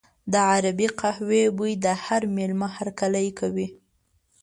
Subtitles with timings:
[0.31, 3.67] د عربي قهوې بوی د هر مېلمه هرکلی کوي.